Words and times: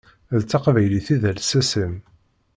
D 0.39 0.41
taqbaylit 0.49 1.07
i 1.15 1.17
d 1.21 1.23
lsas-im. 1.37 1.95